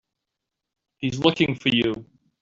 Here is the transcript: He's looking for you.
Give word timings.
He's 0.97 1.19
looking 1.19 1.53
for 1.53 1.69
you. 1.69 2.07